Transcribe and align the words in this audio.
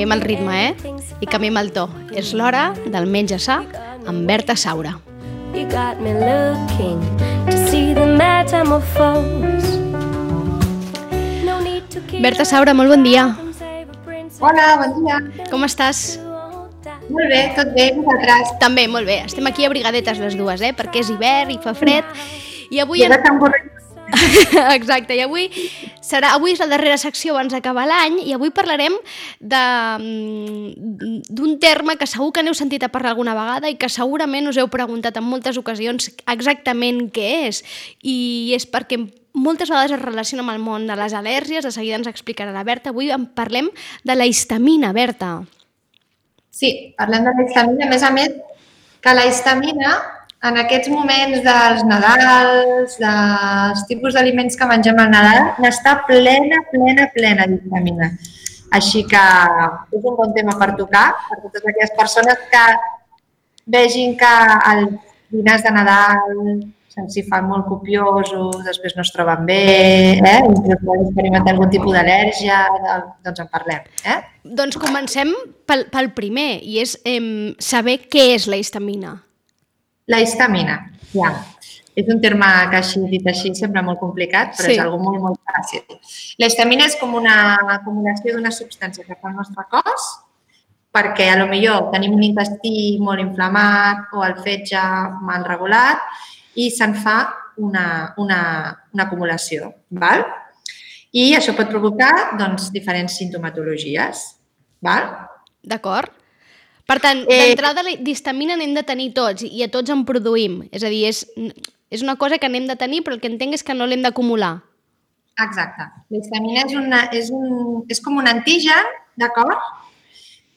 Canviem 0.00 0.16
el 0.16 0.22
ritme, 0.22 0.68
eh? 0.68 0.76
I 1.20 1.26
canviem 1.28 1.58
el 1.60 1.66
to. 1.76 1.82
És 2.16 2.30
l'hora 2.32 2.70
del 2.88 3.04
menja 3.04 3.36
sa 3.36 3.58
amb 4.08 4.22
Berta 4.24 4.54
Saura. 4.56 4.94
You 5.52 5.66
got 5.68 6.00
me 6.00 6.14
looking 6.16 7.02
to 7.50 7.58
see 7.68 7.92
the 7.92 8.06
metamorphose. 8.16 9.76
Berta 12.16 12.46
Saura, 12.48 12.72
molt 12.72 12.94
bon 12.94 13.04
dia. 13.04 13.26
Hola, 14.40 14.70
bon 14.80 14.96
dia. 15.04 15.20
Com 15.52 15.68
estàs? 15.68 16.16
Molt 17.10 17.28
bé, 17.28 17.42
tot 17.58 17.76
bé, 17.76 17.90
vosaltres? 17.98 18.54
També, 18.62 18.86
molt 18.88 19.04
bé. 19.04 19.26
Estem 19.28 19.52
aquí 19.52 19.68
abrigadetes 19.68 20.16
les 20.24 20.38
dues, 20.38 20.64
eh? 20.64 20.72
Perquè 20.72 21.04
és 21.04 21.12
hivern 21.12 21.52
i 21.52 21.60
fa 21.60 21.76
fred. 21.76 22.08
I 22.72 22.80
avui... 22.80 23.04
Tan 23.04 23.36
borrell. 23.36 23.69
Exacte, 24.78 25.14
i 25.16 25.22
avui 25.24 25.48
serà 26.04 26.34
avui 26.34 26.52
és 26.54 26.60
la 26.62 26.68
darrera 26.70 26.98
secció 27.00 27.34
abans 27.34 27.52
d'acabar 27.54 27.86
l'any 27.88 28.20
i 28.26 28.34
avui 28.34 28.50
parlarem 28.54 28.94
mm, 29.40 30.66
d'un 31.30 31.58
terme 31.62 31.96
que 32.00 32.08
segur 32.10 32.32
que 32.34 32.42
n'heu 32.42 32.56
sentit 32.56 32.82
a 32.84 32.90
parlar 32.92 33.14
alguna 33.14 33.36
vegada 33.38 33.70
i 33.70 33.78
que 33.78 33.88
segurament 33.92 34.50
us 34.50 34.58
heu 34.58 34.68
preguntat 34.72 35.16
en 35.20 35.26
moltes 35.28 35.58
ocasions 35.60 36.10
exactament 36.26 37.10
què 37.14 37.30
és 37.50 37.62
i 38.02 38.52
és 38.56 38.66
perquè 38.66 38.98
moltes 39.32 39.70
vegades 39.70 39.94
es 39.94 40.02
relaciona 40.02 40.42
amb 40.44 40.54
el 40.54 40.62
món 40.62 40.86
de 40.88 40.96
les 40.98 41.14
al·lèrgies, 41.14 41.64
de 41.64 41.72
seguida 41.72 41.98
ens 42.00 42.10
explicarà 42.10 42.52
la 42.52 42.64
Berta. 42.66 42.90
Avui 42.90 43.10
en 43.14 43.26
parlem 43.26 43.70
de 44.04 44.16
la 44.16 44.26
histamina, 44.26 44.92
Berta. 44.92 45.44
Sí, 46.50 46.94
parlem 46.98 47.24
de 47.24 47.34
la 47.36 47.44
histamina. 47.46 47.86
A 47.86 47.90
més 47.90 48.02
a 48.02 48.10
més, 48.10 48.34
que 49.00 49.14
la 49.14 49.26
histamina, 49.30 49.94
en 50.48 50.56
aquests 50.56 50.88
moments 50.88 51.42
dels 51.44 51.82
Nadals, 51.88 52.96
dels 53.00 53.84
tipus 53.90 54.16
d'aliments 54.16 54.56
que 54.56 54.68
mengem 54.68 55.00
al 55.02 55.12
Nadal, 55.12 55.50
n'està 55.60 55.98
plena, 56.08 56.62
plena, 56.72 57.10
plena 57.14 57.48
d'histamina. 57.50 58.10
Així 58.72 59.04
que 59.10 59.20
és 59.98 60.02
un 60.06 60.16
bon 60.16 60.32
tema 60.32 60.56
per 60.56 60.72
tocar, 60.78 61.06
per 61.28 61.40
totes 61.44 61.62
aquelles 61.62 61.94
persones 61.98 62.48
que 62.52 62.66
vegin 63.70 64.16
que 64.18 64.34
els 64.72 64.98
dinars 65.30 65.66
de 65.66 65.74
Nadal 65.76 66.28
se'ls 66.90 67.20
hi 67.20 67.22
fan 67.28 67.46
molt 67.46 67.68
copiosos, 67.70 68.64
després 68.66 68.96
no 68.96 69.04
es 69.04 69.12
troben 69.14 69.44
bé, 69.46 69.60
eh? 70.18 70.40
poden 70.82 71.04
experimentar 71.06 71.54
algun 71.54 71.70
tipus 71.70 71.94
d'al·lèrgia, 71.94 72.64
doncs 73.22 73.44
en 73.44 73.50
parlem. 73.52 73.86
Eh? 74.02 74.18
Doncs 74.42 74.78
comencem 74.80 75.30
pel, 75.70 75.86
pel 75.92 76.10
primer, 76.16 76.56
i 76.66 76.80
és 76.82 76.96
eh, 77.04 77.20
saber 77.62 78.00
què 78.10 78.32
és 78.34 78.48
la 78.50 78.58
histamina. 78.58 79.20
La 80.10 80.20
histamina, 80.24 80.80
ja. 81.14 81.30
És 81.98 82.08
un 82.10 82.20
terme 82.22 82.46
que 82.70 82.78
així 82.80 83.00
dit 83.10 83.26
així 83.26 83.50
sembla 83.58 83.82
molt 83.86 83.98
complicat, 84.00 84.54
però 84.56 84.66
Sí. 84.66 84.72
és 84.76 84.82
algo 84.82 84.98
molt, 85.02 85.20
molt 85.20 85.40
fàcil. 85.46 85.84
La 86.38 86.46
histamina 86.46 86.86
és 86.86 86.96
com 87.00 87.14
una 87.14 87.56
acumulació 87.76 88.34
d'una 88.34 88.52
substància 88.54 89.04
que 89.06 89.16
fa 89.20 89.30
el 89.30 89.36
nostre 89.36 89.64
cos 89.70 90.08
perquè 90.90 91.28
a 91.30 91.36
lo 91.38 91.46
millor 91.46 91.90
tenim 91.92 92.14
un 92.14 92.22
intestí 92.26 92.98
molt 92.98 93.20
inflamat 93.22 94.10
o 94.14 94.24
el 94.26 94.36
fetge 94.42 94.80
mal 95.22 95.44
regulat 95.46 95.98
i 96.58 96.70
se'n 96.70 96.94
fa 96.98 97.18
una, 97.56 98.14
una, 98.18 98.40
una 98.92 99.04
acumulació. 99.04 99.72
Val? 99.90 100.24
I 101.12 101.34
això 101.36 101.54
pot 101.58 101.70
provocar 101.70 102.36
doncs, 102.38 102.70
diferents 102.74 103.18
sintomatologies. 103.18 104.24
Val? 104.82 105.10
D'acord? 105.62 106.10
Per 106.90 106.98
tant, 106.98 107.22
Eh, 107.30 107.36
d'entrada 107.38 107.84
la 107.86 107.92
d'histamina 108.02 108.56
n'hem 108.58 108.72
de 108.74 108.82
tenir 108.82 109.12
tots 109.14 109.44
i 109.46 109.62
a 109.62 109.68
tots 109.70 109.92
en 109.94 110.02
produïm. 110.06 110.64
És 110.74 110.82
a 110.82 110.90
dir, 110.90 111.04
és, 111.06 111.22
és 111.90 112.02
una 112.02 112.16
cosa 112.18 112.38
que 112.42 112.48
n'hem 112.50 112.66
de 112.66 112.74
tenir 112.76 113.04
però 113.06 113.14
el 113.14 113.20
que 113.22 113.30
entenc 113.30 113.54
és 113.54 113.62
que 113.62 113.76
no 113.76 113.86
l'hem 113.86 114.02
d'acumular. 114.02 114.56
Exacte. 115.40 115.86
La 116.10 116.18
histamina 116.18 116.64
és, 116.66 116.74
una, 116.74 117.04
és, 117.14 117.30
un, 117.30 117.84
és 117.88 118.02
com 118.02 118.18
un 118.18 118.26
antigen, 118.26 118.90
d'acord? 119.16 119.58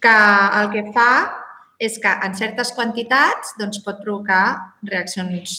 Que 0.02 0.16
el 0.60 0.72
que 0.74 0.84
fa 0.96 1.12
és 1.80 2.00
que 2.02 2.12
en 2.26 2.34
certes 2.36 2.72
quantitats 2.74 3.54
doncs, 3.60 3.80
pot 3.86 4.02
provocar 4.02 4.74
reaccions 4.84 5.54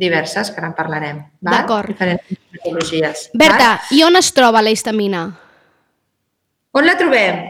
diverses, 0.00 0.50
que 0.50 0.60
ara 0.62 0.70
en 0.70 0.76
parlarem. 0.76 1.18
D'acord. 1.44 1.90
Diferents 1.92 2.38
patologies. 2.54 3.26
Berta, 3.34 3.74
val? 3.76 3.90
i 3.96 4.02
on 4.06 4.16
es 4.16 4.30
troba 4.36 4.62
la 4.62 4.72
histamina? 4.72 5.24
On 6.72 6.86
la 6.86 6.96
trobem? 6.96 7.42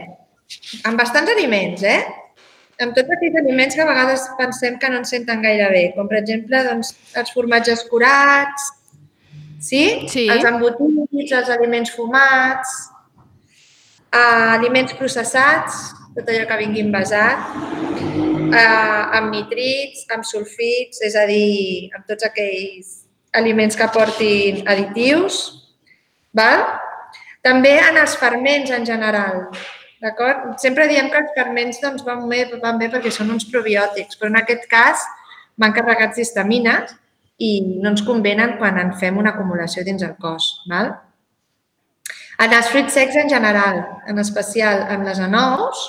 En 0.83 0.97
bastants 0.99 1.31
aliments, 1.31 1.85
eh? 1.87 2.20
En 2.81 2.93
tots 2.97 3.13
aquells 3.13 3.37
aliments 3.37 3.77
que 3.77 3.83
a 3.83 3.89
vegades 3.89 4.23
pensem 4.39 4.77
que 4.81 4.89
no 4.89 5.01
ens 5.01 5.11
senten 5.13 5.43
gaire 5.45 5.67
bé, 5.69 5.83
com 5.95 6.07
per 6.09 6.17
exemple 6.21 6.63
doncs, 6.65 6.95
els 7.21 7.33
formatges 7.35 7.83
curats, 7.91 8.71
sí? 9.61 9.83
Sí. 10.09 10.25
els 10.33 10.47
embotits, 10.49 11.35
els 11.37 11.51
aliments 11.53 11.93
fumats, 11.93 12.73
eh, 14.09 14.47
aliments 14.57 14.95
processats, 14.97 15.81
tot 16.15 16.27
allò 16.27 16.47
que 16.49 16.59
vingui 16.59 16.83
envasat, 16.83 17.51
eh, 18.51 19.17
amb 19.19 19.31
nitrits, 19.35 20.07
amb 20.15 20.25
sulfits, 20.27 21.03
és 21.05 21.15
a 21.15 21.27
dir, 21.29 21.91
amb 21.95 22.07
tots 22.09 22.25
aquells 22.27 22.95
aliments 23.37 23.77
que 23.79 23.87
portin 23.93 24.65
additius, 24.67 25.43
val? 26.33 26.65
També 27.41 27.77
en 27.79 27.97
els 27.97 28.17
ferments 28.19 28.73
en 28.73 28.83
general, 28.85 29.47
d'acord? 30.01 30.57
Sempre 30.61 30.87
diem 30.89 31.09
que 31.11 31.19
els 31.21 31.31
ferments 31.37 31.79
doncs, 31.83 32.03
van, 32.07 32.25
bé, 32.29 32.45
van 32.63 32.79
bé 32.81 32.89
perquè 32.91 33.11
són 33.13 33.31
uns 33.33 33.45
probiòtics, 33.51 34.17
però 34.19 34.31
en 34.33 34.41
aquest 34.41 34.67
cas 34.71 35.03
van 35.61 35.75
carregats 35.75 36.17
d'histamines 36.17 36.95
i 37.41 37.51
no 37.81 37.93
ens 37.93 38.03
convenen 38.05 38.57
quan 38.59 38.77
en 38.81 38.93
fem 38.99 39.17
una 39.17 39.33
acumulació 39.35 39.85
dins 39.85 40.03
el 40.05 40.15
cos. 40.21 40.51
Val? 40.69 40.93
En 42.41 42.53
els 42.57 42.69
fruits 42.73 42.93
secs 42.97 43.17
en 43.21 43.29
general, 43.29 43.83
en 44.09 44.21
especial 44.21 44.87
en 44.93 45.05
les 45.05 45.21
anous 45.21 45.81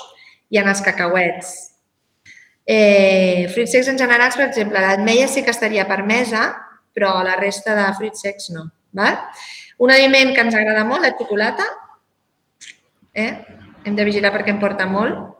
i 0.53 0.59
en 0.61 0.69
els 0.69 0.81
cacauets. 0.85 1.53
Eh, 2.65 3.49
fruits 3.53 3.73
secs 3.73 3.89
en 3.91 3.97
general, 3.99 4.31
per 4.35 4.47
exemple, 4.47 4.81
l'ametlla 4.81 5.27
sí 5.27 5.43
que 5.43 5.53
estaria 5.53 5.87
permesa, 5.89 6.51
però 6.93 7.15
la 7.25 7.35
resta 7.39 7.73
de 7.77 7.89
fruits 7.97 8.21
secs 8.25 8.51
no. 8.53 8.67
Val? 8.93 9.17
Un 9.81 9.91
aliment 9.91 10.35
que 10.35 10.45
ens 10.45 10.55
agrada 10.55 10.85
molt, 10.85 11.01
la 11.01 11.15
xocolata, 11.17 11.65
eh? 13.13 13.62
Hem 13.85 13.95
de 13.95 14.05
vigilar 14.07 14.31
perquè 14.33 14.53
en 14.53 14.61
porta 14.61 14.87
molt. 14.89 15.33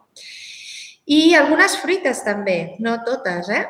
I 1.06 1.34
algunes 1.36 1.76
fruites 1.82 2.24
també, 2.24 2.76
no 2.80 2.98
totes, 3.06 3.50
eh? 3.50 3.66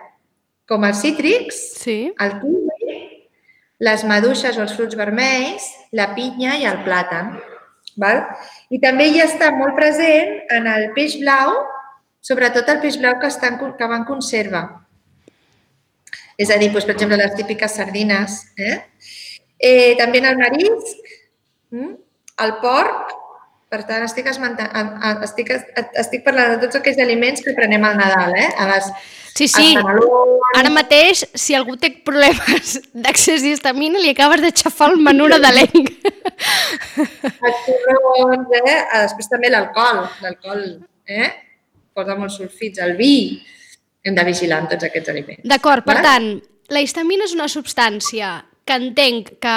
com 0.69 0.83
els 0.87 1.01
cítrics, 1.01 1.57
Sí. 1.81 2.13
el 2.19 2.37
kiwi, 2.39 2.99
les 3.83 4.03
maduixes 4.07 4.57
o 4.57 4.61
els 4.63 4.75
fruits 4.77 4.95
vermells, 4.95 5.65
la 5.91 6.13
pinya 6.15 6.55
i 6.57 6.65
el 6.69 6.83
plàtan. 6.85 7.33
Val? 7.99 8.23
I 8.73 8.79
també 8.81 9.09
hi 9.11 9.19
està 9.21 9.51
molt 9.53 9.75
present 9.75 10.39
en 10.55 10.67
el 10.67 10.91
peix 10.95 11.19
blau, 11.21 11.51
sobretot 12.21 12.69
el 12.69 12.79
peix 12.81 12.97
blau 12.97 13.19
que, 13.19 13.27
està 13.27 13.51
en, 13.51 13.59
que 13.59 13.89
va 13.89 13.99
en 13.99 14.05
conserva. 14.07 14.63
És 16.37 16.49
a 16.49 16.57
dir, 16.57 16.71
doncs, 16.71 16.87
per 16.87 16.95
exemple, 16.95 17.19
les 17.19 17.35
típiques 17.37 17.75
sardines. 17.77 18.39
Eh? 18.57 18.79
Eh, 19.59 19.95
també 19.99 20.23
en 20.23 20.31
el 20.31 20.39
marisc, 20.39 21.11
mm, 21.71 21.93
el 22.45 22.55
porc, 22.63 23.02
per 23.73 23.81
tant, 23.89 24.05
estic, 24.05 24.29
estic, 24.29 25.49
estic 25.97 26.23
parlant 26.25 26.53
de 26.53 26.61
tots 26.67 26.77
aquells 26.77 27.01
aliments 27.01 27.41
que 27.41 27.55
prenem 27.57 27.89
al 27.89 27.97
Nadal, 27.97 28.37
eh? 28.37 28.51
A 28.61 28.69
les, 28.69 28.93
Sí, 29.33 29.47
sí. 29.47 29.73
Ara 30.53 30.69
mateix, 30.69 31.23
si 31.33 31.55
algú 31.57 31.73
té 31.81 31.89
problemes 32.05 32.75
d'accés 33.05 33.41
d'histamina, 33.41 34.01
li 34.01 34.11
acabes 34.13 34.43
de 34.45 34.51
xafar 34.53 34.91
el 34.93 35.01
menú 35.01 35.25
nadalenc. 35.31 35.89
els 37.47 37.63
torrons, 37.65 38.53
eh? 38.61 38.77
Ah, 38.77 39.01
Després 39.07 39.31
també 39.31 39.49
l'alcohol. 39.49 40.03
L'alcohol, 40.21 40.63
eh? 41.09 41.31
Posa 41.97 42.17
molts 42.19 42.37
sulfits. 42.37 42.83
El 42.85 42.93
vi. 42.99 43.41
Hem 44.05 44.13
de 44.13 44.27
vigilar 44.27 44.61
amb 44.61 44.69
tots 44.69 44.85
aquests 44.85 45.09
aliments. 45.09 45.45
D'acord, 45.49 45.85
per 45.87 45.97
tant, 46.05 46.29
la 46.69 46.81
histamina 46.85 47.25
és 47.25 47.33
una 47.33 47.49
substància 47.49 48.35
que 48.63 48.75
entenc 48.79 49.33
que, 49.43 49.55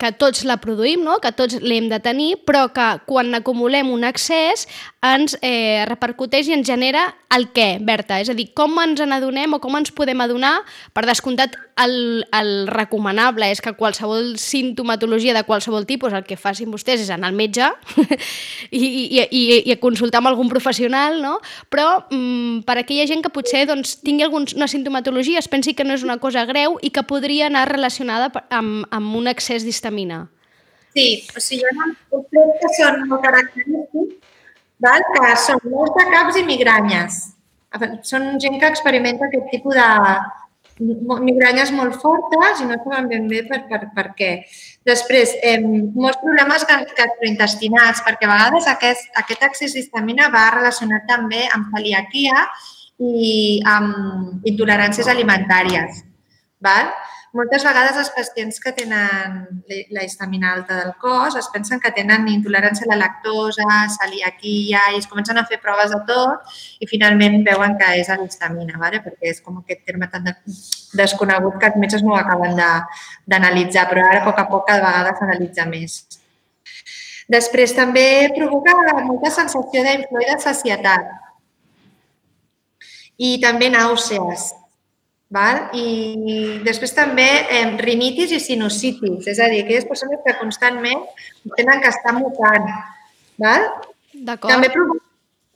que 0.00 0.10
tots 0.20 0.44
la 0.44 0.58
produïm, 0.60 1.04
no? 1.06 1.16
que 1.22 1.32
tots 1.32 1.56
l'hem 1.64 1.88
de 1.92 2.00
tenir, 2.04 2.34
però 2.44 2.66
que 2.76 2.88
quan 3.08 3.32
n'acumulem 3.32 3.92
un 3.94 4.04
excés 4.04 4.66
ens 5.04 5.36
eh, 5.44 5.84
repercuteix 5.88 6.48
i 6.48 6.54
ens 6.56 6.66
genera 6.66 7.04
el 7.34 7.48
què, 7.52 7.76
Berta? 7.84 8.20
És 8.22 8.30
a 8.32 8.36
dir, 8.36 8.46
com 8.56 8.78
ens 8.80 9.02
n'adonem 9.04 9.56
o 9.56 9.60
com 9.60 9.76
ens 9.76 9.92
podem 9.92 10.22
adonar? 10.24 10.54
Per 10.96 11.04
descomptat, 11.04 11.58
el, 11.82 12.24
el 12.32 12.50
recomanable 12.70 13.50
és 13.52 13.60
que 13.60 13.74
qualsevol 13.76 14.34
sintomatologia 14.40 15.34
de 15.36 15.44
qualsevol 15.44 15.84
tipus, 15.84 16.14
el 16.14 16.24
que 16.24 16.38
facin 16.40 16.70
vostès 16.72 17.02
és 17.04 17.10
anar 17.12 17.32
al 17.32 17.36
metge 17.36 17.66
i, 18.70 18.84
i, 18.84 19.24
i, 19.28 19.42
i 19.72 19.76
consultar 19.82 20.22
amb 20.22 20.32
algun 20.32 20.48
professional, 20.48 21.20
no? 21.22 21.36
però 21.68 22.06
mm, 22.08 22.62
per 22.64 22.78
aquella 22.80 23.08
gent 23.10 23.24
que 23.24 23.32
potser 23.34 23.66
doncs, 23.68 23.98
tingui 24.06 24.24
alguna 24.24 24.70
sintomatologia, 24.70 25.42
es 25.42 25.50
pensi 25.50 25.74
que 25.74 25.84
no 25.84 25.98
és 25.98 26.06
una 26.06 26.20
cosa 26.22 26.46
greu 26.48 26.78
i 26.80 26.94
que 26.94 27.04
podria 27.04 27.50
anar 27.50 27.66
relacionada 27.68 28.30
amb, 28.48 28.86
amb 28.94 29.18
un 29.20 29.28
excés 29.28 29.66
d'histamina. 29.66 30.24
Sí, 30.94 31.24
o 31.34 31.42
sigui, 31.42 31.66
hi 31.66 31.82
ha 31.82 31.88
uns 31.90 32.60
que 32.62 32.70
són 32.78 33.00
molt 33.10 33.24
característics, 33.26 34.14
val? 34.82 35.04
que 35.14 35.34
són 35.42 35.60
molts 35.70 35.94
de 35.98 36.06
caps 36.12 36.40
i 36.40 36.46
migranyes. 36.46 37.20
Són 38.06 38.34
gent 38.42 38.60
que 38.60 38.70
experimenta 38.70 39.26
aquest 39.26 39.48
tipus 39.50 39.74
de, 39.74 39.88
migranyes 40.78 41.70
molt 41.70 42.00
fortes 42.02 42.60
i 42.60 42.66
no 42.66 42.76
saben 42.82 43.08
ben 43.08 43.28
bé 43.28 43.44
per, 43.46 43.62
per, 43.68 43.80
per 43.94 44.06
què. 44.18 44.30
Després, 44.86 45.34
eh, 45.42 45.60
molts 45.62 46.18
problemes 46.22 46.66
gastrointestinals, 46.66 48.02
perquè 48.06 48.26
a 48.26 48.32
vegades 48.32 48.66
aquest, 48.66 49.10
aquest 49.16 49.42
excés 49.42 49.74
d'histamina 49.74 50.30
va 50.34 50.50
relacionat 50.56 51.06
també 51.08 51.46
amb 51.54 51.70
celiaquia 51.74 52.46
i 52.98 53.60
amb 53.66 54.46
intoleràncies 54.46 55.08
alimentàries. 55.08 56.02
Val? 56.62 56.90
Moltes 57.34 57.64
vegades 57.66 57.96
els 57.98 58.12
pacients 58.14 58.60
que 58.62 58.70
tenen 58.76 59.40
la 59.90 60.04
histamina 60.06 60.52
alta 60.54 60.76
del 60.78 60.92
cos 61.02 61.34
es 61.40 61.48
pensen 61.50 61.80
que 61.82 61.90
tenen 61.96 62.28
intolerància 62.30 62.86
a 62.86 62.92
la 62.92 62.98
lactosa, 63.00 63.66
celiaquia, 63.90 64.84
i 64.94 65.00
es 65.00 65.08
comencen 65.10 65.40
a 65.40 65.44
fer 65.48 65.58
proves 65.64 65.90
de 65.90 65.98
tot 66.06 66.54
i 66.78 66.86
finalment 66.86 67.40
veuen 67.48 67.74
que 67.80 67.90
és 67.98 68.12
l'histamina, 68.22 68.78
¿vale? 68.78 69.02
perquè 69.02 69.34
és 69.34 69.42
com 69.42 69.58
aquest 69.58 69.82
terme 69.82 70.06
tan 70.14 70.30
desconegut 70.94 71.58
que 71.58 71.72
els 71.72 71.82
metges 71.82 72.06
no 72.06 72.14
ho 72.14 72.20
acaben 72.22 72.54
d'analitzar, 72.54 73.88
però 73.90 74.06
ara 74.06 74.22
a 74.22 74.26
poc 74.30 74.38
a 74.38 74.48
poc 74.54 74.68
cada 74.70 74.86
vegada 74.86 75.18
s'analitza 75.18 75.66
més. 75.66 76.00
Després 77.34 77.74
també 77.74 78.08
provoca 78.38 78.78
molta 79.02 79.34
sensació 79.34 79.82
d'inflor 79.82 80.22
i 80.22 80.30
de 80.30 80.38
sacietat 80.38 81.14
i 83.18 83.40
també 83.42 83.74
nàusees. 83.74 84.52
Val? 85.34 85.64
I 85.74 86.60
després 86.66 86.92
també 86.94 87.26
eh, 87.26 87.64
rinitis 87.80 88.34
i 88.36 88.40
sinusitis, 88.42 89.26
és 89.32 89.40
a 89.42 89.48
dir, 89.50 89.64
aquelles 89.64 89.88
persones 89.88 90.20
que 90.24 90.36
constantment 90.38 91.02
tenen 91.56 91.82
que 91.82 91.90
estar 91.90 92.14
mutant. 92.16 92.68
Val? 93.42 93.66
També 94.44 94.70
provoca 94.70 95.02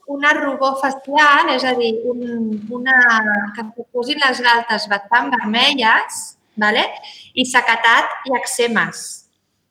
una 0.08 0.32
rubor 0.34 0.78
facial, 0.80 1.52
és 1.54 1.66
a 1.68 1.74
dir, 1.78 1.92
un, 2.10 2.50
una, 2.74 2.96
que 3.54 3.66
et 3.66 3.86
posin 3.94 4.18
les 4.24 4.40
galtes 4.42 4.88
bastant 4.90 5.30
vermelles 5.36 6.22
vale? 6.58 6.86
i 7.38 7.44
sequetat 7.46 8.28
i 8.28 8.34
eczemes. 8.40 9.04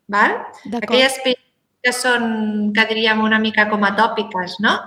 Val? 0.07 0.38
Aquelles 0.80 1.18
que 1.25 1.94
són, 1.94 2.71
que 2.75 2.86
diríem, 2.88 3.19
una 3.25 3.42
mica 3.44 3.68
com 3.71 3.83
atòpiques, 3.83 4.62
no? 4.63 4.77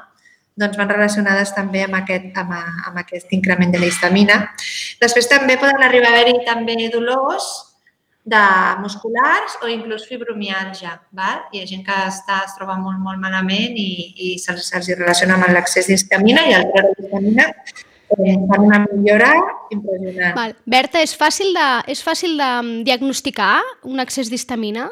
Doncs 0.59 0.79
van 0.79 0.91
relacionades 0.91 1.55
també 1.55 1.85
amb 1.87 1.97
aquest, 2.01 2.31
amb, 2.39 2.55
amb 2.91 3.01
aquest 3.03 3.33
increment 3.37 3.73
de 3.73 3.81
la 3.83 3.91
histamina. 3.91 4.39
Després 5.01 5.29
també 5.31 5.59
poden 5.61 5.83
arribar 5.87 6.11
a 6.11 6.17
haver-hi 6.19 6.41
també 6.47 6.77
dolors 6.93 7.51
de 8.25 8.41
musculars 8.81 9.57
o 9.63 9.69
inclús 9.69 10.07
fibromialgia. 10.09 11.01
Val? 11.17 11.47
Hi 11.53 11.63
ha 11.63 11.69
gent 11.69 11.85
que 11.87 11.97
està, 12.09 12.43
es 12.47 12.57
troba 12.59 12.77
molt, 12.79 13.01
molt 13.01 13.21
malament 13.23 13.79
i, 13.81 13.91
i 14.17 14.35
se'ls 14.39 14.69
se 14.71 14.99
relaciona 14.99 15.39
amb 15.39 15.49
l'excés 15.55 15.89
d'histamina 15.89 16.45
i 16.49 16.57
el 16.59 16.69
treure 16.69 16.93
d'histamina 16.99 17.49
eh, 18.19 18.37
fan 18.51 18.67
una 18.67 18.85
millora 18.85 19.33
impressionant. 19.71 20.35
Val. 20.37 20.55
Berta, 20.67 21.03
és 21.03 21.15
fàcil, 21.17 21.53
de, 21.57 21.69
és 21.91 22.03
fàcil 22.05 22.37
de 22.41 22.51
diagnosticar 22.87 23.61
un 23.89 24.03
excés 24.05 24.31
d'histamina? 24.31 24.91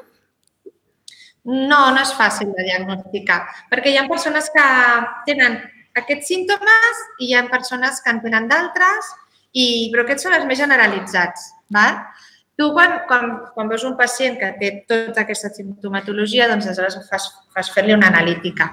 No, 1.49 1.81
no 1.95 2.01
és 2.03 2.13
fàcil 2.19 2.53
de 2.53 2.67
diagnosticar, 2.67 3.41
perquè 3.71 3.93
hi 3.93 3.99
ha 4.01 4.09
persones 4.11 4.51
que 4.53 4.65
tenen 5.29 5.59
aquests 5.97 6.29
símptomes 6.29 7.05
i 7.23 7.31
hi 7.31 7.37
ha 7.37 7.47
persones 7.49 8.03
que 8.05 8.13
en 8.13 8.21
tenen 8.25 8.49
d'altres, 8.51 9.13
i, 9.57 9.89
però 9.93 10.05
aquests 10.05 10.29
són 10.29 10.37
els 10.37 10.49
més 10.49 10.61
generalitzats. 10.61 11.53
Val? 11.73 12.03
Tu, 12.59 12.67
quan, 12.75 12.97
quan, 13.07 13.31
quan 13.55 13.69
veus 13.71 13.85
un 13.87 13.95
pacient 13.99 14.35
que 14.41 14.49
té 14.59 14.73
tota 14.91 15.23
aquesta 15.23 15.51
simptomatologia, 15.55 16.49
doncs 16.51 16.67
aleshores 16.67 17.07
fas, 17.07 17.29
fas 17.55 17.71
fer-li 17.71 17.95
una 17.95 18.09
analítica. 18.11 18.73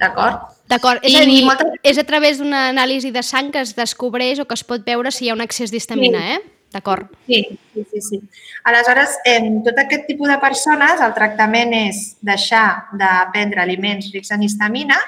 D'acord? 0.00 0.48
D'acord, 0.66 1.04
és 1.06 1.14
I, 1.14 1.20
a 1.20 1.28
dir, 1.28 1.44
moltes... 1.46 1.76
és 1.86 2.00
a 2.02 2.04
través 2.08 2.40
d'una 2.42 2.64
anàlisi 2.72 3.12
de 3.14 3.22
sang 3.22 3.52
que 3.54 3.62
es 3.62 3.76
descobreix 3.78 4.42
o 4.42 4.48
que 4.50 4.58
es 4.58 4.66
pot 4.66 4.82
veure 4.82 5.14
si 5.14 5.28
hi 5.28 5.30
ha 5.30 5.36
un 5.38 5.44
excés 5.44 5.70
d'histamina, 5.70 6.18
sí. 6.18 6.34
eh? 6.34 6.55
D'acord? 6.74 7.12
Sí, 7.26 7.58
sí, 7.72 7.84
sí, 7.92 8.00
sí. 8.02 8.20
Aleshores, 8.64 9.18
en 9.24 9.62
tot 9.64 9.78
aquest 9.78 10.08
tipus 10.08 10.28
de 10.28 10.38
persones, 10.42 11.00
el 11.00 11.14
tractament 11.16 11.72
és 11.76 12.00
deixar 12.26 12.88
de 12.98 13.12
prendre 13.32 13.62
aliments 13.62 14.10
rics 14.14 14.34
en 14.34 14.42
histamina 14.44 14.98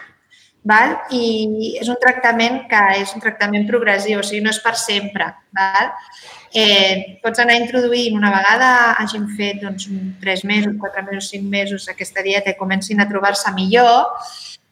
val? 0.69 0.97
i 1.15 1.77
és 1.81 1.89
un 1.89 1.99
tractament 2.01 2.63
que 2.71 2.83
és 3.03 3.13
un 3.15 3.23
tractament 3.25 3.67
progressiu, 3.69 4.21
o 4.21 4.27
sigui, 4.27 4.43
no 4.45 4.53
és 4.53 4.61
per 4.65 4.75
sempre. 4.81 5.31
Val? 5.57 5.93
Eh, 6.55 7.19
pots 7.23 7.43
anar 7.43 7.59
introduint 7.61 8.17
una 8.17 8.33
vegada 8.33 8.71
hagin 9.03 9.27
fet 9.37 9.61
doncs, 9.63 9.89
tres 10.23 10.45
mesos, 10.49 10.77
quatre 10.81 11.05
mesos, 11.05 11.29
cinc 11.33 11.45
mesos 11.45 11.89
aquesta 11.93 12.25
dieta 12.25 12.55
i 12.55 12.61
comencin 12.61 13.01
a 13.01 13.09
trobar-se 13.09 13.53
millor, 13.57 14.15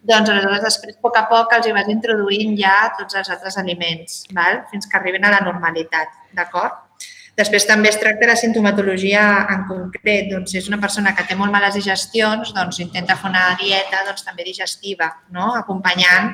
doncs 0.07 0.31
aleshores 0.31 0.65
després 0.65 0.97
a 0.97 1.03
poc 1.03 1.19
a 1.19 1.27
poc 1.31 1.55
els 1.59 1.69
hi 1.69 1.77
vas 1.77 1.93
introduint 1.93 2.57
ja 2.59 2.75
tots 2.99 3.19
els 3.19 3.31
altres 3.35 3.59
aliments, 3.63 4.25
val? 4.35 4.63
fins 4.71 4.87
que 4.87 4.99
arribin 4.99 5.27
a 5.27 5.33
la 5.35 5.45
normalitat, 5.45 6.13
d'acord? 6.37 6.83
Després 7.37 7.67
també 7.69 7.91
es 7.91 7.99
tracta 8.01 8.31
la 8.31 8.37
sintomatologia 8.41 9.23
en 9.53 9.67
concret. 9.69 10.31
Doncs, 10.31 10.55
si 10.55 10.61
és 10.63 10.69
una 10.71 10.79
persona 10.81 11.13
que 11.17 11.27
té 11.29 11.37
molt 11.37 11.53
males 11.53 11.75
digestions, 11.77 12.55
doncs 12.57 12.79
intenta 12.81 13.17
fer 13.21 13.29
una 13.29 13.51
dieta 13.61 14.07
doncs, 14.07 14.25
també 14.25 14.47
digestiva, 14.47 15.11
no? 15.37 15.51
acompanyant 15.59 16.33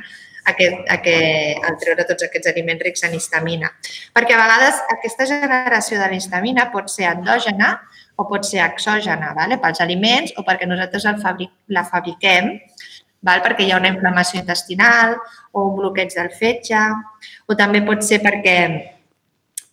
aquest, 0.53 0.79
aquest, 0.95 1.67
el 1.67 1.81
treure 1.83 2.07
tots 2.07 2.29
aquests 2.29 2.53
aliments 2.53 2.87
rics 2.87 3.03
en 3.09 3.17
histamina. 3.19 3.73
Perquè 4.15 4.37
a 4.37 4.45
vegades 4.45 4.79
aquesta 4.95 5.27
generació 5.33 5.99
de 5.99 6.09
l'histamina 6.13 6.69
pot 6.71 6.91
ser 6.91 7.11
endògena 7.11 7.75
o 8.15 8.29
pot 8.31 8.47
ser 8.47 8.63
exògena, 8.63 9.33
vale? 9.35 9.59
pels 9.59 9.83
aliments 9.83 10.35
o 10.39 10.47
perquè 10.47 10.71
nosaltres 10.71 11.07
el 11.11 11.19
fabric, 11.23 11.51
la 11.75 11.83
fabriquem, 11.89 12.53
val? 13.23 13.43
perquè 13.45 13.67
hi 13.67 13.73
ha 13.73 13.81
una 13.81 13.93
inflamació 13.93 14.43
intestinal 14.43 15.17
o 15.53 15.69
un 15.69 15.77
bloqueig 15.79 16.15
del 16.15 16.33
fetge, 16.39 16.81
o 17.47 17.59
també 17.59 17.85
pot 17.87 18.03
ser 18.07 18.23
perquè 18.25 18.57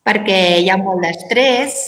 perquè 0.05 0.39
hi 0.63 0.69
ha 0.71 0.77
molt 0.79 1.03
d'estrès, 1.05 1.79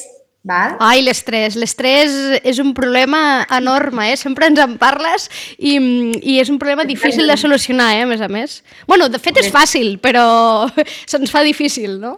Val? 0.41 0.73
Ai, 0.81 1.03
l'estrès. 1.05 1.53
L'estrès 1.53 2.13
és 2.41 2.57
un 2.63 2.71
problema 2.73 3.45
enorme, 3.53 4.07
eh? 4.09 4.17
Sempre 4.17 4.47
ens 4.49 4.57
en 4.63 4.73
parles 4.81 5.27
i, 5.59 5.75
i 6.17 6.39
és 6.41 6.49
un 6.49 6.57
problema 6.57 6.85
difícil 6.89 7.29
de 7.29 7.35
solucionar, 7.37 7.91
eh? 7.99 8.07
A 8.07 8.09
més 8.09 8.23
a 8.25 8.29
més. 8.31 8.63
bueno, 8.89 9.05
de 9.09 9.21
fet 9.21 9.37
és 9.37 9.51
fàcil, 9.53 9.99
però 10.01 10.25
se'ns 11.11 11.29
fa 11.29 11.45
difícil, 11.45 11.99
no? 12.01 12.17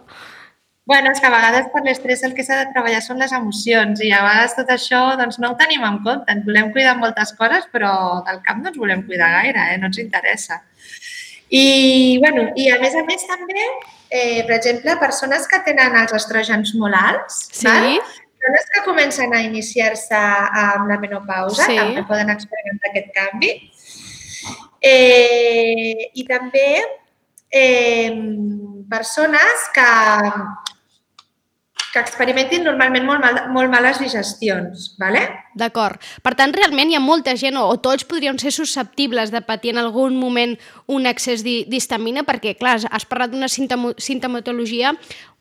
Bueno, 0.86 1.10
és 1.14 1.20
que 1.20 1.28
a 1.30 1.32
vegades 1.32 1.70
per 1.72 1.80
l'estrès 1.86 2.22
el 2.26 2.34
que 2.36 2.44
s'ha 2.44 2.58
de 2.60 2.72
treballar 2.74 3.00
són 3.00 3.22
les 3.22 3.32
emocions 3.32 4.02
i 4.04 4.10
a 4.12 4.20
vegades 4.26 4.56
tot 4.58 4.68
això 4.74 5.00
doncs, 5.16 5.38
no 5.40 5.54
ho 5.54 5.56
tenim 5.60 5.84
en 5.88 6.02
compte. 6.04 6.28
Ens 6.32 6.44
volem 6.44 6.68
cuidar 6.76 6.98
moltes 6.98 7.32
coses, 7.38 7.64
però 7.72 8.20
del 8.26 8.42
cap 8.44 8.60
no 8.60 8.68
ens 8.68 8.80
volem 8.80 9.06
cuidar 9.08 9.30
gaire, 9.38 9.64
eh? 9.72 9.78
no 9.80 9.88
ens 9.88 10.00
interessa. 10.02 10.60
I, 11.48 12.18
bueno, 12.20 12.50
i 12.60 12.68
a 12.72 12.76
més 12.82 12.96
a 12.98 13.04
més 13.06 13.24
també 13.30 13.64
eh, 14.14 14.44
per 14.46 14.58
exemple, 14.58 14.96
persones 15.00 15.48
que 15.48 15.60
tenen 15.66 15.96
els 16.02 16.12
estrògens 16.16 16.74
molt 16.80 16.96
alts, 16.98 17.40
sí. 17.52 17.66
val? 17.66 17.96
persones 18.44 18.68
que 18.74 18.82
comencen 18.84 19.32
a 19.32 19.40
iniciar-se 19.40 20.18
amb 20.60 20.90
la 20.90 20.98
menopausa, 21.00 21.64
sí. 21.64 21.78
també 21.80 22.04
poden 22.04 22.32
experimentar 22.34 22.90
aquest 22.90 23.08
canvi. 23.16 23.54
Eh, 24.84 26.10
I 26.12 26.26
també 26.28 26.68
eh, 27.48 28.12
persones 28.90 29.64
que 29.72 29.88
que 31.94 32.02
experimentin 32.02 32.66
normalment 32.66 33.06
molt, 33.06 33.22
mal, 33.22 33.40
molt 33.54 33.70
males 33.72 34.02
digestions. 34.02 34.94
¿vale? 34.98 35.22
D'acord. 35.54 36.00
Per 36.22 36.34
tant, 36.38 36.52
realment 36.54 36.90
hi 36.90 36.98
ha 36.98 37.02
molta 37.02 37.36
gent, 37.38 37.58
o, 37.60 37.68
o 37.70 37.78
tots 37.82 38.06
podrien 38.10 38.38
ser 38.42 38.50
susceptibles 38.54 39.30
de 39.30 39.42
patir 39.46 39.74
en 39.74 39.82
algun 39.84 40.18
moment 40.18 40.56
un 40.90 41.06
excés 41.06 41.44
d'histamina, 41.46 42.24
perquè, 42.26 42.56
clar, 42.58 42.80
has 42.90 43.06
parlat 43.06 43.30
d'una 43.30 43.48
sintomatologia 43.48 44.94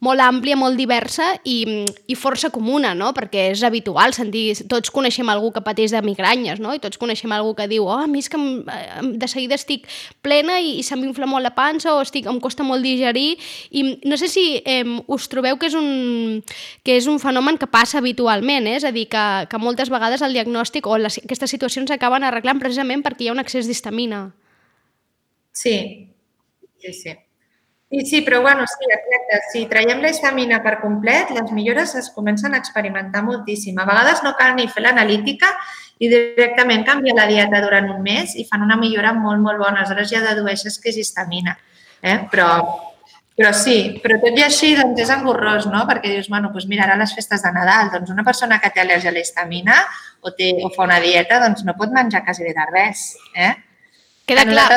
molt 0.04 0.20
àmplia, 0.20 0.58
molt 0.60 0.76
diversa 0.78 1.30
i, 1.48 1.86
i 2.12 2.16
força 2.20 2.52
comuna, 2.54 2.92
no? 2.98 3.12
perquè 3.16 3.50
és 3.54 3.64
habitual 3.64 4.14
sentir... 4.16 4.44
Tots 4.70 4.92
coneixem 4.94 5.30
algú 5.32 5.52
que 5.56 5.64
pateix 5.64 5.94
de 5.96 6.02
migranyes, 6.04 6.60
no? 6.64 6.74
i 6.76 6.82
tots 6.84 7.00
coneixem 7.00 7.32
algú 7.32 7.54
que 7.56 7.70
diu 7.72 7.88
oh, 7.88 8.02
a 8.04 8.08
mi 8.10 8.20
és 8.24 8.30
que 8.32 8.40
de 8.40 9.30
seguida 9.32 9.56
estic 9.56 9.88
plena 10.26 10.60
i, 10.60 10.78
i 10.82 10.84
se 10.84 10.98
m'infla 11.00 11.28
molt 11.30 11.46
la 11.46 11.54
pansa 11.56 11.94
o 11.96 12.02
estic, 12.04 12.28
em 12.28 12.42
costa 12.44 12.66
molt 12.68 12.84
digerir. 12.84 13.38
I 13.72 13.86
no 14.10 14.20
sé 14.20 14.28
si 14.32 14.46
eh, 14.60 14.84
us 15.08 15.30
trobeu 15.32 15.60
que 15.62 15.70
és, 15.72 15.78
un, 15.80 16.42
que 16.84 16.98
és 17.00 17.08
un 17.08 17.22
fenomen 17.24 17.60
que 17.62 17.70
passa 17.72 18.02
habitualment, 18.02 18.68
eh? 18.68 18.78
és 18.82 18.88
a 18.88 18.92
dir, 18.96 19.08
que, 19.12 19.26
que 19.48 19.62
moltes 19.62 19.88
vegades 19.94 20.03
el 20.12 20.34
diagnòstic 20.36 20.88
o 20.88 20.98
les, 20.98 21.20
aquestes 21.24 21.50
situacions 21.56 21.90
s'acaben 21.90 22.24
arreglant 22.24 22.60
precisament 22.60 23.04
perquè 23.04 23.26
hi 23.26 23.30
ha 23.30 23.36
un 23.36 23.40
excés 23.40 23.68
d'histamina. 23.70 24.26
Sí, 25.54 26.10
sí, 26.82 26.94
sí. 26.94 27.14
Sí, 27.94 28.06
sí, 28.10 28.22
però 28.26 28.42
bueno, 28.42 28.66
sí, 28.66 28.88
exacte. 28.90 29.40
Si 29.52 29.66
traiem 29.70 30.02
la 30.02 30.10
histamina 30.10 30.64
per 30.64 30.80
complet, 30.82 31.30
les 31.30 31.52
millores 31.54 31.94
es 31.96 32.10
comencen 32.10 32.56
a 32.56 32.58
experimentar 32.58 33.22
moltíssim. 33.22 33.78
A 33.78 33.86
vegades 33.86 34.24
no 34.26 34.34
cal 34.40 34.56
ni 34.58 34.66
fer 34.68 34.82
l'analítica 34.82 35.52
i 36.02 36.10
directament 36.10 36.82
canvia 36.88 37.14
la 37.14 37.28
dieta 37.30 37.62
durant 37.62 37.92
un 37.94 38.02
mes 38.02 38.34
i 38.34 38.48
fan 38.50 38.66
una 38.66 38.80
millora 38.82 39.14
molt, 39.14 39.44
molt 39.46 39.62
bona. 39.62 39.84
Aleshores 39.84 40.10
ja 40.10 40.24
dedueixes 40.26 40.80
que 40.82 40.90
és 40.90 40.98
histamina. 41.04 41.54
Eh? 42.02 42.18
Però, 42.32 42.50
però 43.36 43.52
sí, 43.58 44.00
però 44.04 44.20
tot 44.22 44.38
i 44.38 44.44
així 44.46 44.76
doncs 44.78 45.00
és 45.02 45.10
engorrós, 45.10 45.66
no? 45.72 45.84
Perquè 45.90 46.12
dius, 46.16 46.30
bueno, 46.30 46.52
doncs 46.54 46.68
mira, 46.70 46.84
ara 46.86 46.96
les 47.00 47.14
festes 47.18 47.42
de 47.42 47.52
Nadal, 47.56 47.90
doncs 47.96 48.12
una 48.14 48.24
persona 48.24 48.60
que 48.62 48.70
té 48.70 48.82
al·lèrgia 48.84 49.10
a 49.10 49.14
la 49.16 49.24
histamina 49.24 49.80
o, 50.22 50.32
té, 50.32 50.52
o 50.64 50.70
fa 50.76 50.84
una 50.86 51.00
dieta, 51.04 51.40
doncs 51.42 51.64
no 51.66 51.74
pot 51.80 51.90
menjar 51.96 52.24
quasi 52.26 52.44
bé 52.46 52.54
de 52.54 52.68
res. 52.72 53.16
Eh? 53.36 53.54
Queda 54.26 54.46
clar, 54.46 54.70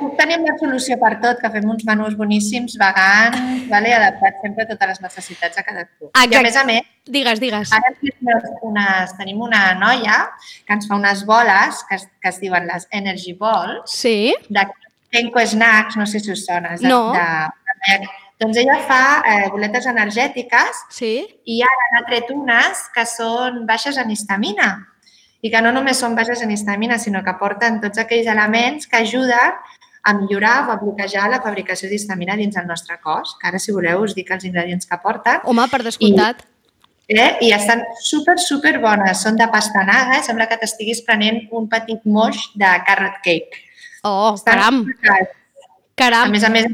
Cook 0.00 0.16
tenim 0.18 0.42
la 0.46 0.54
solució 0.58 0.96
per 0.98 1.12
tot, 1.22 1.38
que 1.38 1.50
fem 1.52 1.66
uns 1.68 1.84
menús 1.86 2.14
boníssims, 2.18 2.74
vegans, 2.80 3.68
vale? 3.70 3.92
adaptats 3.94 4.40
sempre 4.42 4.64
a 4.64 4.68
totes 4.70 4.88
les 4.88 5.00
necessitats 5.04 5.56
de 5.60 5.62
cadascú. 5.66 6.08
I 6.08 6.18
a 6.18 6.24
Exacte. 6.24 6.42
més 6.46 6.56
a 6.56 6.64
més, 6.64 6.88
Digues, 7.06 7.40
digues. 7.40 7.70
ara 7.72 7.92
unes, 8.66 9.12
tenim 9.18 9.40
una 9.44 9.74
noia 9.78 10.16
que 10.66 10.72
ens 10.74 10.88
fa 10.88 10.96
unes 10.96 11.22
boles 11.28 11.84
que 11.88 11.98
que 12.20 12.28
es 12.32 12.40
diuen 12.40 12.66
les 12.66 12.88
Energy 12.90 13.32
Balls, 13.34 13.90
Sí? 13.92 14.34
de 14.48 14.64
Kenko 15.10 15.42
Snacks, 15.46 15.96
no 15.98 16.06
sé 16.06 16.20
si 16.20 16.32
us 16.32 16.44
sona. 16.46 16.76
De, 16.76 16.88
No. 16.88 17.12
De, 17.12 17.24
de, 17.86 18.10
doncs 18.40 18.56
ella 18.56 18.78
fa 18.88 19.00
eh, 19.26 19.48
boletes 19.52 19.84
energètiques 19.90 20.84
Sí? 20.96 21.26
i 21.44 21.58
ara 21.66 21.88
n'ha 21.92 22.06
tret 22.06 22.30
unes 22.32 22.86
que 22.94 23.04
són 23.04 23.66
baixes 23.68 23.98
en 24.00 24.10
histamina 24.10 24.70
i 25.42 25.50
que 25.52 25.60
no 25.60 25.72
només 25.72 26.00
són 26.00 26.14
baixes 26.16 26.40
en 26.44 26.50
histamina, 26.52 26.98
sinó 26.98 27.22
que 27.24 27.34
porten 27.40 27.80
tots 27.80 28.00
aquells 28.00 28.28
elements 28.28 28.86
que 28.86 29.00
ajuden 29.00 29.58
a 30.02 30.14
millorar 30.14 30.68
o 30.68 30.72
a 30.72 30.76
bloquejar 30.80 31.28
la 31.32 31.40
fabricació 31.44 31.88
d'histamina 31.88 32.36
dins 32.36 32.56
el 32.56 32.66
nostre 32.68 32.96
cos, 33.04 33.36
que 33.40 33.48
ara, 33.48 33.58
si 33.60 33.72
voleu, 33.72 34.04
us 34.04 34.14
dic 34.16 34.30
els 34.32 34.44
ingredients 34.48 34.88
que 34.88 34.98
porten. 35.02 35.40
Home, 35.44 35.66
per 35.72 35.82
descomptat. 35.84 36.44
Eh? 37.08 37.30
I 37.42 37.50
estan 37.56 37.82
super, 38.00 38.36
super 38.38 38.78
bones. 38.80 39.20
Són 39.24 39.36
de 39.36 39.48
pastanaga, 39.50 40.20
eh? 40.20 40.22
sembla 40.24 40.46
que 40.48 40.60
t'estiguis 40.60 41.02
prenent 41.04 41.42
un 41.56 41.66
petit 41.68 42.04
moix 42.04 42.50
de 42.54 42.70
carrot 42.86 43.18
cake. 43.24 43.64
Oh, 44.04 44.34
caram, 44.44 44.84
supercars. 44.84 45.28
A 45.28 45.94
caram. 45.96 46.30
més 46.30 46.44
a 46.44 46.48
més, 46.48 46.66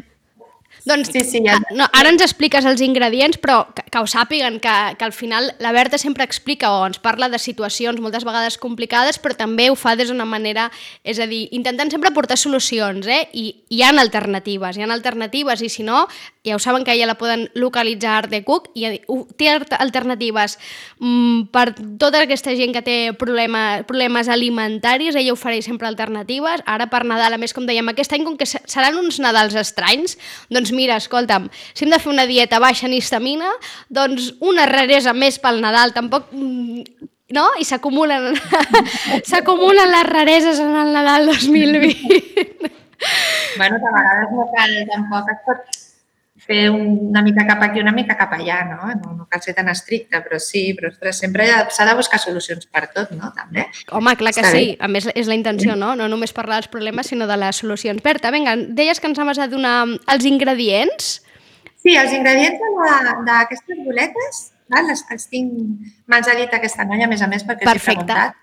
Doncs 0.87 1.11
sí, 1.11 1.21
sí, 1.27 1.41
ja... 1.45 1.57
Ah, 1.59 1.75
No, 1.75 1.87
ara 1.99 2.13
ens 2.13 2.23
expliques 2.23 2.65
els 2.69 2.81
ingredients, 2.85 3.41
però 3.43 3.57
que, 3.75 3.83
que 3.91 3.99
ho 3.99 4.07
sàpiguen, 4.07 4.61
que, 4.63 4.75
que 4.97 5.05
al 5.05 5.13
final 5.13 5.49
la 5.59 5.73
Berta 5.75 5.99
sempre 5.99 6.23
explica 6.23 6.71
o 6.77 6.85
ens 6.87 7.01
parla 7.03 7.27
de 7.29 7.41
situacions 7.43 7.99
moltes 8.01 8.23
vegades 8.25 8.55
complicades, 8.63 9.19
però 9.19 9.35
també 9.35 9.67
ho 9.71 9.75
fa 9.75 9.97
des 9.99 10.13
d'una 10.13 10.25
manera, 10.29 10.69
és 11.03 11.19
a 11.19 11.27
dir, 11.27 11.49
intentant 11.59 11.91
sempre 11.91 12.13
portar 12.15 12.39
solucions, 12.39 13.05
eh? 13.11 13.25
I 13.35 13.49
hi 13.75 13.83
ha 13.83 13.91
alternatives, 13.97 14.79
hi 14.79 14.85
ha 14.87 14.91
alternatives, 14.95 15.65
i 15.67 15.69
si 15.73 15.83
no, 15.83 16.05
ja 16.47 16.55
ho 16.55 16.63
saben 16.63 16.85
que 16.87 16.95
ella 16.95 17.09
la 17.11 17.17
poden 17.19 17.49
localitzar 17.59 18.13
a 18.15 18.19
Art 18.23 18.31
de 18.31 18.45
Cook, 18.47 18.71
i 18.79 18.87
ho- 19.11 19.27
té 19.35 19.51
alternatives 19.51 20.55
mm, 21.01 21.49
per 21.51 21.75
tota 21.99 22.23
aquesta 22.23 22.55
gent 22.55 22.71
que 22.77 22.85
té 22.87 22.97
problema, 23.19 23.83
problemes 23.89 24.31
alimentaris, 24.31 25.19
ella 25.19 25.35
ofereix 25.35 25.67
sempre 25.67 25.89
alternatives, 25.91 26.63
ara 26.65 26.87
per 26.93 27.03
Nadal, 27.11 27.35
a 27.35 27.43
més, 27.43 27.55
com 27.57 27.67
dèiem, 27.67 27.91
aquest 27.91 28.15
any, 28.15 28.23
com 28.29 28.39
que 28.39 28.47
se- 28.47 28.63
seran 28.71 28.95
uns 29.03 29.19
Nadals 29.19 29.59
estranys, 29.59 30.15
doncs 30.49 30.71
mira, 30.77 31.01
escolta'm, 31.01 31.49
si 31.73 31.85
hem 31.87 31.93
de 31.95 32.01
fer 32.03 32.13
una 32.13 32.27
dieta 32.29 32.61
baixa 32.63 32.87
en 32.87 32.95
histamina, 32.97 33.51
doncs 33.89 34.35
una 34.45 34.69
raresa 34.71 35.17
més 35.17 35.41
pel 35.43 35.63
Nadal, 35.65 35.97
tampoc... 35.97 36.33
mm, 36.33 37.13
No? 37.35 37.43
I 37.59 37.65
s'acumulen 37.67 38.37
s'acumulen 39.31 39.89
les 39.91 40.05
rareses 40.07 40.61
en 40.63 40.77
el 40.79 40.93
Nadal 40.95 41.27
2020. 41.27 42.71
Bueno, 43.57 43.81
de 43.83 43.91
vegades 43.97 44.31
no 44.37 44.47
cal, 44.55 44.77
tampoc 44.93 45.33
es 45.35 45.41
pot 45.49 45.81
fer 46.47 46.71
un- 46.71 47.09
una 47.11 47.23
mica 47.23 47.45
cap 47.47 47.63
aquí, 47.63 47.81
una 47.81 47.93
mica 47.93 48.17
cap 48.17 48.33
allà, 48.33 48.61
no? 48.69 48.87
No, 49.03 49.13
no 49.17 49.27
cal 49.29 49.43
ser 49.43 49.55
tan 49.55 49.69
estricte, 49.69 50.21
però 50.25 50.39
sí, 50.39 50.75
però 50.79 50.89
ostres, 50.93 51.19
sempre 51.19 51.47
s'ha 51.71 51.85
de 51.85 51.95
buscar 51.99 52.19
solucions 52.19 52.67
per 52.67 52.87
tot, 52.95 53.11
no? 53.13 53.33
També. 53.35 53.67
Home, 53.91 54.17
clar 54.17 54.33
que 54.33 54.41
Està 54.43 54.51
sí. 54.53 54.65
bé. 54.73 54.77
A 54.81 54.89
més, 54.89 55.09
és 55.15 55.27
la 55.27 55.35
intenció, 55.35 55.75
no? 55.77 55.95
No 55.97 56.09
només 56.09 56.33
parlar 56.33 56.57
dels 56.61 56.69
problemes, 56.69 57.07
sinó 57.09 57.27
de 57.27 57.37
les 57.37 57.57
solucions. 57.57 58.03
Berta, 58.03 58.31
vinga, 58.31 58.57
deies 58.57 59.01
que 59.01 59.07
ens 59.09 59.19
anaves 59.19 59.39
a 59.39 59.49
donar 59.49 59.87
els 59.87 60.25
ingredients. 60.25 61.23
Sí, 61.83 61.95
els 61.97 62.13
ingredients 62.13 62.59
d'aquestes 63.27 63.79
boletes, 63.85 64.43
val? 64.69 64.91
Els, 64.91 65.05
els 65.11 65.29
tinc, 65.31 65.53
ha 66.11 66.21
dit 66.37 66.55
aquesta 66.55 66.85
noia, 66.85 67.05
a 67.07 67.09
més 67.09 67.23
a 67.23 67.29
més, 67.31 67.45
perquè 67.47 67.65
Perfecte. 67.65 68.05
preguntat. 68.07 68.35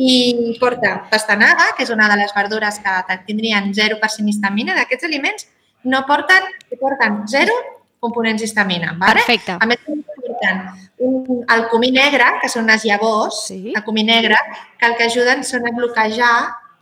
I 0.00 0.56
porta 0.60 1.08
pastanaga, 1.10 1.72
que 1.76 1.82
és 1.82 1.90
una 1.90 2.08
de 2.08 2.16
les 2.20 2.32
verdures 2.32 2.78
que 2.78 3.16
tindrien 3.26 3.72
0% 3.74 4.28
histamina. 4.30 4.76
D'aquests 4.76 5.04
aliments 5.08 5.48
no 5.84 6.04
porten, 6.06 6.42
porten 6.80 7.22
0 7.28 7.52
components 8.00 8.42
d'histamina. 8.42 8.94
Vale? 8.98 9.22
Perfecte. 9.24 9.56
A 9.60 9.66
més, 9.66 9.78
porten 9.84 10.62
un, 10.98 11.44
el 11.48 11.66
comí 11.68 11.90
negre, 11.94 12.24
que 12.42 12.48
són 12.48 12.66
les 12.66 12.84
llavors, 12.84 13.44
Sí. 13.48 13.72
el 13.74 13.84
comí 13.84 14.04
negre, 14.04 14.36
que 14.78 14.86
el 14.86 14.96
que 14.96 15.04
ajuden 15.10 15.44
són 15.44 15.66
a 15.66 15.72
bloquejar 15.74 16.32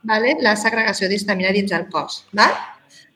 vale, 0.07 0.37
la 0.41 0.55
segregació 0.57 1.09
d'histamina 1.09 1.51
dins 1.53 1.73
el 1.73 1.89
cos. 1.91 2.25
Val? 2.33 2.53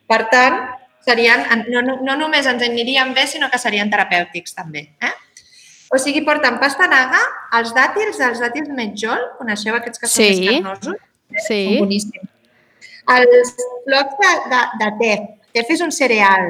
Per 0.07 0.27
tant, 0.29 0.57
serien, 1.05 1.45
no, 1.69 1.81
no, 1.81 1.97
no 2.03 2.15
només 2.19 2.45
ens 2.45 2.61
anirien 2.63 3.13
bé, 3.13 3.27
sinó 3.27 3.49
que 3.49 3.57
serien 3.61 3.89
terapèutics 3.89 4.53
també. 4.57 4.89
Eh? 5.01 5.13
O 5.91 5.97
sigui, 5.99 6.21
porten 6.27 6.57
pastanaga, 6.59 7.19
els 7.57 7.73
dàtils, 7.75 8.19
els 8.19 8.39
dàtils 8.39 8.69
metjol, 8.75 9.19
coneixeu 9.37 9.75
aquests 9.75 9.99
que 9.99 10.07
són 10.07 10.23
Sí. 10.25 10.39
més 10.41 10.61
carnosos? 10.61 10.95
Sí. 11.47 11.61
Són 11.65 11.79
boníssims. 11.85 12.29
Els 13.11 13.55
flocs 13.85 14.19
de, 14.21 14.31
de, 14.51 14.61
de 14.81 14.89
tef. 14.99 15.40
Tef 15.53 15.69
és 15.75 15.83
un 15.83 15.91
cereal? 15.95 16.49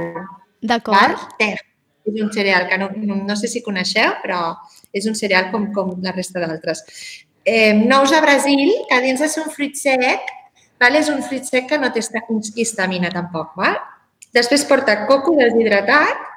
D'acord. 0.61 1.19
Tef 1.39 1.61
és 2.05 2.21
un 2.21 2.31
cereal 2.33 2.67
que 2.69 2.77
no, 2.81 2.89
no, 2.97 3.19
no 3.27 3.35
sé 3.37 3.49
si 3.51 3.61
coneixeu, 3.65 4.15
però 4.23 4.41
és 4.93 5.05
un 5.07 5.15
cereal 5.15 5.51
com, 5.51 5.69
com 5.75 5.93
la 6.03 6.13
resta 6.15 6.41
d'altres. 6.41 6.83
Eh, 7.45 7.73
nous 7.73 8.13
a 8.13 8.21
Brasil, 8.21 8.71
que 8.89 9.01
dins 9.01 9.21
de 9.21 9.29
ser 9.29 9.43
un 9.45 9.53
fruit 9.53 9.77
sec, 9.77 10.33
val? 10.81 10.97
és 10.97 11.09
un 11.13 11.21
fruit 11.25 11.45
sec 11.45 11.69
que 11.69 11.79
no 11.81 11.91
té 11.93 12.03
histamina 12.61 13.09
tampoc. 13.13 13.55
Val? 13.57 13.79
Després 14.33 14.65
porta 14.65 15.01
coco 15.07 15.35
deshidratat, 15.37 16.29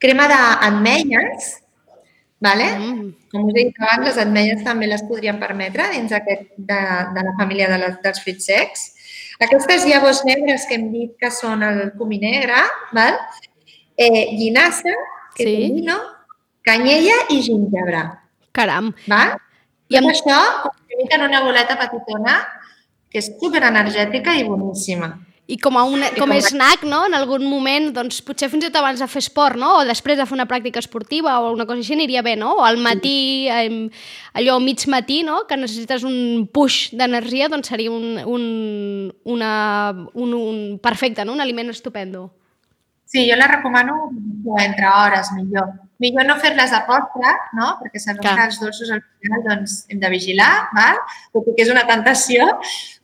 crema 0.00 0.28
d'ametlles, 0.30 1.50
vale? 2.40 2.68
Mm. 2.78 3.10
com 3.30 3.44
us 3.46 3.54
he 3.54 3.66
dit 3.66 3.82
abans, 3.82 4.06
les 4.08 4.18
ametlles 4.22 4.64
també 4.64 4.88
les 4.88 5.02
podríem 5.06 5.36
permetre 5.38 5.90
dins 5.92 6.12
aquest, 6.16 6.48
de, 6.56 6.80
de 7.14 7.26
la 7.26 7.34
família 7.38 7.68
de 7.68 7.78
les, 7.82 7.98
dels 8.02 8.22
fruits 8.24 8.48
secs. 8.48 8.86
Aquestes 9.40 9.86
llavors 9.88 10.22
negres 10.28 10.66
que 10.68 10.76
hem 10.76 10.90
dit 10.92 11.12
que 11.18 11.30
són 11.32 11.62
el 11.64 11.92
comí 11.98 12.18
negre, 12.20 12.58
val? 12.92 13.16
Eh, 13.96 14.36
llinassa, 14.36 14.92
que 15.34 15.44
Sí. 15.44 15.56
vino, 15.72 15.96
canyella 16.62 17.14
i 17.30 17.40
gingebre. 17.42 18.02
Caram. 18.52 18.92
Val? 19.06 19.38
I 19.88 19.96
amb- 19.96 20.08
això 20.10 20.70
en 21.10 21.22
una 21.22 21.40
boleta 21.42 21.78
petitona 21.78 22.46
que 23.10 23.18
és 23.18 23.32
superenergètica 23.40 24.34
i 24.36 24.44
boníssima. 24.44 25.18
I 25.50 25.56
com 25.58 25.74
a, 25.80 25.82
una, 25.88 26.12
com 26.14 26.30
a 26.30 26.38
snack, 26.38 26.84
no? 26.86 27.00
En 27.08 27.16
algun 27.18 27.42
moment, 27.50 27.88
doncs 27.96 28.20
potser 28.22 28.50
fins 28.52 28.62
i 28.62 28.68
tot 28.68 28.78
abans 28.78 29.02
de 29.02 29.08
fer 29.10 29.22
esport, 29.24 29.58
no? 29.58 29.72
O 29.80 29.84
després 29.88 30.18
de 30.18 30.26
fer 30.28 30.36
una 30.36 30.46
pràctica 30.50 30.78
esportiva 30.82 31.40
o 31.42 31.50
una 31.56 31.66
cosa 31.66 31.82
així 31.82 31.96
aniria 31.96 32.22
bé, 32.22 32.36
no? 32.38 32.52
O 32.60 32.64
al 32.66 32.78
matí, 32.78 33.48
em, 33.50 33.82
allò 34.38 34.60
mig 34.62 34.86
matí, 34.92 35.24
no? 35.26 35.42
Que 35.50 35.58
necessites 35.58 36.06
un 36.06 36.46
push 36.54 36.94
d'energia, 36.94 37.50
doncs 37.50 37.72
seria 37.72 37.90
un, 37.90 38.20
un, 38.22 38.44
una, 39.34 39.52
un, 40.14 40.34
un 40.38 40.60
perfecte, 40.82 41.26
no? 41.26 41.34
Un 41.34 41.42
aliment 41.42 41.74
estupendo. 41.74 42.28
Sí, 43.10 43.26
jo 43.26 43.34
la 43.34 43.50
recomano 43.50 43.96
entre 44.62 44.86
hores, 44.86 45.32
millor. 45.34 45.89
Millor 46.00 46.24
no 46.28 46.38
fer-les 46.40 46.72
a 46.72 46.84
postre, 46.88 47.32
no? 47.58 47.74
Perquè 47.80 48.00
sabem 48.00 48.22
Clar. 48.24 48.36
que 48.38 48.46
els 48.48 48.60
dolços 48.62 48.92
al 48.94 49.02
final 49.20 49.42
doncs, 49.44 49.82
hem 49.92 50.00
de 50.00 50.10
vigilar, 50.12 50.52
val? 50.76 51.02
tot 51.34 51.50
i 51.50 51.56
que 51.56 51.66
és 51.66 51.72
una 51.72 51.84
tentació, 51.88 52.46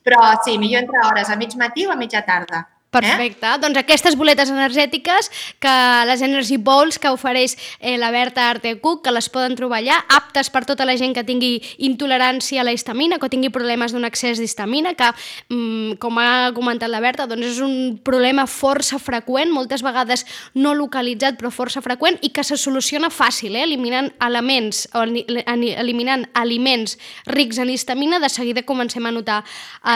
però 0.06 0.30
sí, 0.46 0.56
millor 0.62 0.86
entre 0.86 1.04
hores, 1.04 1.28
a 1.28 1.36
mig 1.36 1.52
matí 1.60 1.84
o 1.86 1.92
a 1.92 1.98
mitja 2.00 2.24
tarda. 2.24 2.64
Perfecte. 3.00 3.46
Eh? 3.46 3.58
Doncs 3.62 3.78
aquestes 3.78 4.16
boletes 4.16 4.50
energètiques, 4.50 5.30
que 5.60 5.74
les 6.08 6.22
Energy 6.22 6.56
Bowls 6.56 6.98
que 6.98 7.10
ofereix 7.12 7.56
eh, 7.80 7.96
la 7.98 8.10
Berta 8.10 8.48
Arte 8.50 8.76
Cook, 8.80 9.04
que 9.04 9.12
les 9.12 9.28
poden 9.28 9.56
trobar 9.58 9.80
allà, 9.82 9.98
aptes 10.08 10.50
per 10.50 10.64
tota 10.64 10.86
la 10.88 10.96
gent 10.96 11.14
que 11.16 11.24
tingui 11.26 11.60
intolerància 11.78 12.60
a 12.60 12.64
la 12.64 12.72
histamina, 12.72 13.18
que 13.18 13.28
tingui 13.32 13.50
problemes 13.50 13.92
d'un 13.92 14.04
excés 14.08 14.38
d'histamina, 14.38 14.94
que, 14.94 15.10
mm, 15.50 15.98
com 15.98 16.18
ha 16.18 16.52
comentat 16.54 16.88
la 16.90 17.00
Berta, 17.00 17.26
doncs 17.26 17.46
és 17.46 17.60
un 17.60 17.98
problema 18.04 18.46
força 18.46 18.98
freqüent, 19.02 19.50
moltes 19.52 19.82
vegades 19.82 20.24
no 20.54 20.74
localitzat, 20.74 21.36
però 21.40 21.50
força 21.50 21.82
freqüent, 21.82 22.18
i 22.22 22.30
que 22.30 22.44
se 22.44 22.56
soluciona 22.56 23.10
fàcil, 23.10 23.56
eh? 23.56 23.64
eliminant 23.66 24.12
elements, 24.20 24.88
o 24.94 25.02
eli- 25.02 25.24
eli- 25.46 25.74
eliminant 25.74 26.26
aliments 26.34 26.96
rics 27.26 27.58
en 27.58 27.70
histamina, 27.70 28.20
de 28.20 28.28
seguida 28.28 28.62
comencem 28.62 29.04
a 29.06 29.10
notar 29.12 29.42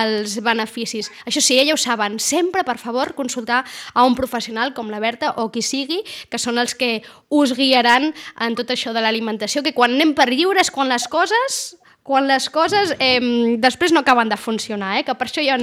els 0.02 0.38
beneficis. 0.42 1.10
Això 1.26 1.40
sí, 1.40 1.56
ja 1.60 1.72
ho 1.74 1.76
saben, 1.76 2.18
sempre, 2.18 2.64
per 2.64 2.76
favor, 2.78 2.89
consultar 3.16 3.64
a 3.94 4.04
un 4.04 4.14
professional 4.14 4.74
com 4.74 4.90
la 4.90 5.00
Berta 5.00 5.34
o 5.36 5.50
qui 5.50 5.62
sigui, 5.62 6.02
que 6.30 6.38
són 6.38 6.58
els 6.58 6.74
que 6.74 7.02
us 7.28 7.54
guiaran 7.56 8.12
en 8.40 8.56
tot 8.58 8.70
això 8.70 8.92
de 8.92 9.02
l'alimentació, 9.02 9.62
que 9.62 9.74
quan 9.74 9.94
anem 9.94 10.14
per 10.14 10.30
lliures, 10.30 10.70
quan 10.70 10.88
les 10.88 11.08
coses 11.08 11.76
quan 12.02 12.26
les 12.26 12.48
coses 12.50 12.94
eh, 12.98 13.20
després 13.60 13.92
no 13.92 14.00
acaben 14.00 14.28
de 14.28 14.38
funcionar, 14.40 14.96
eh? 14.98 15.04
que 15.06 15.14
per 15.14 15.28
això 15.28 15.44
hi 15.44 15.50
ha 15.52 15.58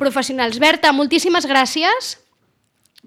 professionals. 0.00 0.58
Berta, 0.58 0.90
moltíssimes 0.90 1.46
gràcies. 1.46 2.16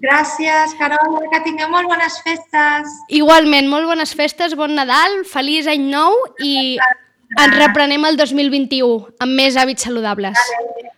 Gràcies, 0.00 0.74
Carol, 0.78 1.18
que 1.32 1.40
tingueu 1.44 1.70
molt 1.72 1.88
bones 1.88 2.18
festes. 2.24 2.96
Igualment, 3.08 3.68
molt 3.72 3.88
bones 3.88 4.12
festes, 4.16 4.56
bon 4.56 4.74
Nadal, 4.76 5.22
feliç 5.28 5.68
any 5.72 5.88
nou 5.88 6.16
i 6.44 6.76
ens 6.76 7.56
reprenem 7.56 8.04
el 8.04 8.20
2021 8.20 9.16
amb 9.24 9.40
més 9.40 9.56
hàbits 9.56 9.88
saludables. 9.88 10.36
Vale. 10.36 10.95